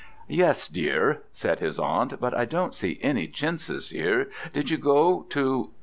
"Yes, 0.27 0.67
dear," 0.67 1.21
said 1.31 1.59
his 1.59 1.77
aunt, 1.77 2.19
"but 2.19 2.33
I 2.35 2.45
don't 2.45 2.73
see 2.73 2.97
any 3.03 3.27
chintzes 3.27 3.91
here. 3.91 4.31
Did 4.51 4.71
you 4.71 4.77
go 4.79 5.27
to 5.29 5.75